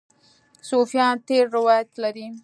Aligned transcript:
صوفیان 0.69 1.15
تېر 1.27 1.45
روایت 1.57 1.89
لري. 2.03 2.27